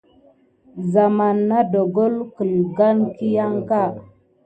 [0.91, 3.81] Zamane nà ɗongole gəlgane kiyan kā.